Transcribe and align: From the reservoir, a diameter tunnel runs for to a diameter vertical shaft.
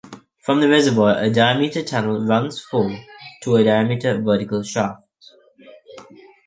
From 0.43 0.59
the 0.61 0.67
reservoir, 0.67 1.15
a 1.21 1.29
diameter 1.29 1.83
tunnel 1.83 2.25
runs 2.25 2.59
for 2.59 2.89
to 3.43 3.55
a 3.57 3.63
diameter 3.63 4.19
vertical 4.19 4.63
shaft. 4.63 5.05